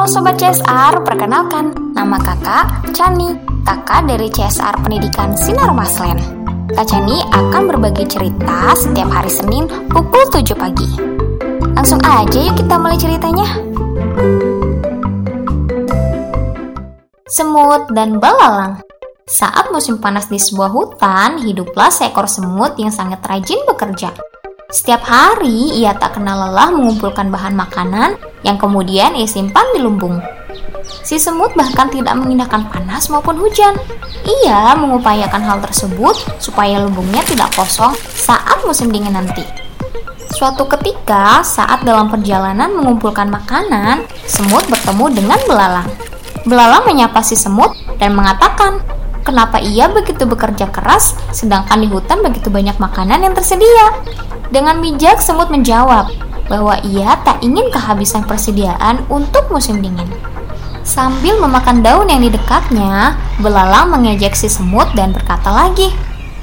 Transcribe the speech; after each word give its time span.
Halo 0.00 0.08
Sobat 0.16 0.40
CSR, 0.40 1.04
perkenalkan, 1.04 1.76
nama 1.92 2.16
kakak 2.16 2.88
Chani, 2.96 3.36
kakak 3.68 4.08
dari 4.08 4.32
CSR 4.32 4.80
Pendidikan 4.80 5.36
Sinar 5.36 5.76
Maslen. 5.76 6.16
Kak 6.72 6.88
Chani 6.88 7.20
akan 7.28 7.68
berbagi 7.68 8.08
cerita 8.08 8.72
setiap 8.80 9.12
hari 9.12 9.28
Senin 9.28 9.68
pukul 9.92 10.24
7 10.32 10.56
pagi. 10.56 10.88
Langsung 11.76 12.00
aja 12.00 12.32
yuk 12.32 12.56
kita 12.56 12.80
mulai 12.80 12.96
ceritanya. 12.96 13.44
Semut 17.28 17.92
dan 17.92 18.16
belalang 18.16 18.80
Saat 19.28 19.68
musim 19.68 20.00
panas 20.00 20.32
di 20.32 20.40
sebuah 20.40 20.72
hutan, 20.72 21.44
hiduplah 21.44 21.92
seekor 21.92 22.24
semut 22.24 22.72
yang 22.80 22.88
sangat 22.88 23.20
rajin 23.28 23.60
bekerja. 23.68 24.16
Setiap 24.72 25.04
hari 25.04 25.76
ia 25.76 25.92
tak 25.92 26.16
kenal 26.16 26.48
lelah 26.48 26.72
mengumpulkan 26.72 27.28
bahan 27.28 27.52
makanan 27.52 28.16
yang 28.42 28.56
kemudian 28.56 29.16
ia 29.16 29.28
simpan 29.28 29.64
di 29.76 29.80
lumbung. 29.82 30.20
Si 31.04 31.16
semut 31.16 31.52
bahkan 31.54 31.88
tidak 31.88 32.16
mengindahkan 32.18 32.66
panas 32.68 33.08
maupun 33.08 33.36
hujan. 33.38 33.76
Ia 34.26 34.74
mengupayakan 34.76 35.42
hal 35.42 35.58
tersebut 35.64 36.16
supaya 36.42 36.82
lumbungnya 36.82 37.24
tidak 37.24 37.52
kosong 37.54 37.94
saat 38.14 38.60
musim 38.66 38.92
dingin 38.92 39.14
nanti. 39.16 39.44
Suatu 40.30 40.64
ketika, 40.70 41.42
saat 41.42 41.82
dalam 41.82 42.06
perjalanan 42.06 42.70
mengumpulkan 42.70 43.26
makanan, 43.26 44.06
semut 44.30 44.62
bertemu 44.70 45.04
dengan 45.10 45.38
belalang. 45.44 45.88
Belalang 46.46 46.86
menyapa 46.86 47.20
si 47.20 47.34
semut 47.34 47.74
dan 47.98 48.14
mengatakan, 48.14 48.78
kenapa 49.26 49.58
ia 49.58 49.90
begitu 49.90 50.24
bekerja 50.24 50.70
keras 50.70 51.18
sedangkan 51.34 51.82
di 51.82 51.88
hutan 51.90 52.22
begitu 52.22 52.48
banyak 52.48 52.78
makanan 52.78 53.26
yang 53.26 53.34
tersedia. 53.34 54.00
Dengan 54.54 54.78
bijak, 54.78 55.18
semut 55.18 55.50
menjawab 55.50 56.29
bahwa 56.50 56.74
ia 56.82 57.14
tak 57.22 57.38
ingin 57.46 57.70
kehabisan 57.70 58.26
persediaan 58.26 59.06
untuk 59.06 59.46
musim 59.54 59.78
dingin. 59.78 60.10
Sambil 60.82 61.38
memakan 61.38 61.86
daun 61.86 62.10
yang 62.10 62.18
di 62.18 62.34
dekatnya, 62.34 63.14
belalang 63.38 63.94
mengejek 63.94 64.34
si 64.34 64.50
semut 64.50 64.90
dan 64.98 65.14
berkata 65.14 65.46
lagi, 65.54 65.94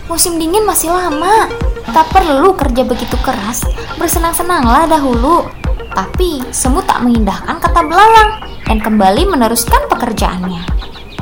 Musim 0.07 0.39
dingin 0.39 0.63
masih 0.63 0.87
lama, 0.87 1.51
tak 1.91 2.07
perlu 2.15 2.55
kerja 2.55 2.87
begitu 2.87 3.19
keras, 3.19 3.67
bersenang-senanglah 3.99 4.87
dahulu. 4.87 5.43
Tapi 5.91 6.47
semut 6.47 6.87
tak 6.87 7.03
mengindahkan 7.03 7.59
kata 7.59 7.83
belalang 7.83 8.39
dan 8.63 8.79
kembali 8.79 9.27
meneruskan 9.27 9.83
pekerjaannya. 9.91 10.63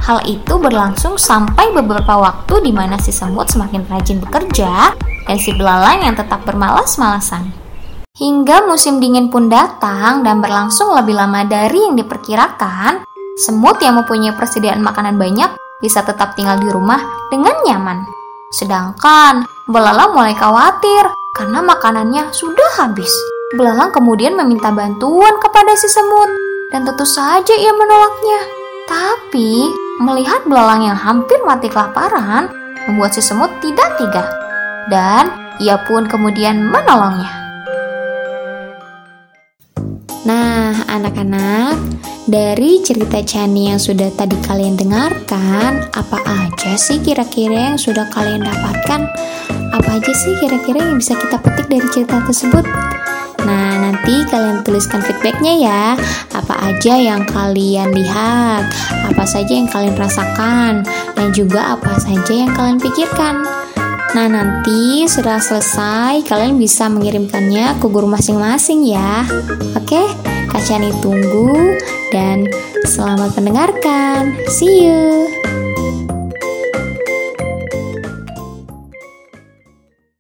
Hal 0.06 0.22
itu 0.30 0.62
berlangsung 0.62 1.18
sampai 1.18 1.74
beberapa 1.74 2.14
waktu 2.14 2.62
di 2.62 2.70
mana 2.70 3.02
si 3.02 3.10
semut 3.10 3.50
semakin 3.50 3.90
rajin 3.90 4.22
bekerja 4.22 4.94
dan 5.26 5.38
si 5.42 5.50
belalang 5.58 6.06
yang 6.06 6.14
tetap 6.14 6.46
bermalas-malasan. 6.46 7.65
Hingga 8.16 8.64
musim 8.64 9.04
dingin 9.04 9.28
pun 9.28 9.52
datang 9.52 10.24
dan 10.24 10.40
berlangsung 10.40 10.96
lebih 10.96 11.20
lama 11.20 11.44
dari 11.44 11.84
yang 11.84 12.00
diperkirakan, 12.00 13.04
semut 13.36 13.76
yang 13.84 14.00
mempunyai 14.00 14.32
persediaan 14.32 14.80
makanan 14.80 15.20
banyak 15.20 15.52
bisa 15.84 16.00
tetap 16.00 16.32
tinggal 16.40 16.56
di 16.56 16.72
rumah 16.72 17.04
dengan 17.28 17.52
nyaman. 17.68 18.08
Sedangkan 18.56 19.44
belalang 19.68 20.16
mulai 20.16 20.32
khawatir 20.32 21.12
karena 21.36 21.60
makanannya 21.60 22.32
sudah 22.32 22.80
habis. 22.80 23.12
Belalang 23.52 23.92
kemudian 23.92 24.40
meminta 24.40 24.72
bantuan 24.72 25.36
kepada 25.44 25.76
si 25.76 25.92
semut 25.92 26.32
dan 26.72 26.88
tentu 26.88 27.04
saja 27.04 27.52
ia 27.52 27.76
menolaknya. 27.76 28.40
Tapi 28.88 29.76
melihat 30.00 30.48
belalang 30.48 30.88
yang 30.88 30.96
hampir 30.96 31.36
mati 31.44 31.68
kelaparan 31.68 32.48
membuat 32.88 33.12
si 33.12 33.20
semut 33.20 33.52
tidak 33.60 34.00
tega 34.00 34.24
dan 34.88 35.36
ia 35.60 35.76
pun 35.84 36.08
kemudian 36.08 36.64
menolongnya. 36.64 37.45
Nah, 40.26 40.74
anak-anak, 40.90 41.78
dari 42.26 42.82
cerita 42.82 43.22
Chani 43.22 43.70
yang 43.70 43.78
sudah 43.78 44.10
tadi 44.18 44.34
kalian 44.42 44.74
dengarkan, 44.74 45.86
apa 45.94 46.18
aja 46.26 46.74
sih 46.74 46.98
kira-kira 46.98 47.70
yang 47.70 47.78
sudah 47.78 48.10
kalian 48.10 48.42
dapatkan? 48.42 49.06
Apa 49.70 49.90
aja 50.02 50.12
sih 50.18 50.34
kira-kira 50.42 50.82
yang 50.82 50.98
bisa 50.98 51.14
kita 51.14 51.38
petik 51.38 51.70
dari 51.70 51.86
cerita 51.94 52.26
tersebut? 52.26 52.66
Nah, 53.46 53.78
nanti 53.78 54.26
kalian 54.26 54.66
tuliskan 54.66 55.06
feedbacknya 55.06 55.54
ya. 55.62 55.84
Apa 56.34 56.74
aja 56.74 56.98
yang 56.98 57.22
kalian 57.30 57.94
lihat, 57.94 58.66
apa 59.06 59.24
saja 59.30 59.54
yang 59.54 59.70
kalian 59.70 59.94
rasakan, 59.94 60.82
dan 61.14 61.28
juga 61.38 61.78
apa 61.78 62.02
saja 62.02 62.34
yang 62.34 62.50
kalian 62.58 62.82
pikirkan. 62.82 63.46
Nah, 64.16 64.32
nanti 64.32 65.04
sudah 65.12 65.44
selesai, 65.44 66.24
kalian 66.24 66.56
bisa 66.56 66.88
mengirimkannya 66.88 67.76
ke 67.84 67.86
guru 67.92 68.08
masing-masing 68.08 68.88
ya. 68.88 69.28
Oke, 69.76 70.08
Kak 70.48 70.64
Chani 70.64 70.96
tunggu 71.04 71.76
dan 72.16 72.48
selamat 72.88 73.36
mendengarkan. 73.36 74.40
See 74.48 74.88
you. 74.88 75.45